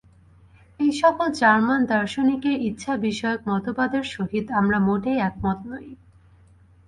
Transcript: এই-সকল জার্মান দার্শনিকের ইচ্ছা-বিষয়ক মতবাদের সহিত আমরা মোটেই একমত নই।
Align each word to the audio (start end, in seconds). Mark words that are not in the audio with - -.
এই-সকল 0.79 1.27
জার্মান 1.39 1.81
দার্শনিকের 1.85 2.57
ইচ্ছা-বিষয়ক 2.61 3.41
মতবাদের 3.47 4.03
সহিত 4.13 4.45
আমরা 4.51 4.77
মোটেই 4.79 5.17
একমত 5.19 5.59
নই। 5.65 5.87